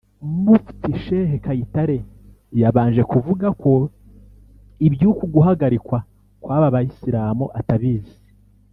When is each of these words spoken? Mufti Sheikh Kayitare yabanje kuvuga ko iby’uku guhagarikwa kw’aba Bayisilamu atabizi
Mufti 0.43 0.89
Sheikh 1.03 1.33
Kayitare 1.45 1.97
yabanje 2.61 3.01
kuvuga 3.11 3.47
ko 3.61 3.73
iby’uku 4.87 5.23
guhagarikwa 5.33 5.97
kw’aba 6.41 6.73
Bayisilamu 6.73 7.45
atabizi 7.61 8.15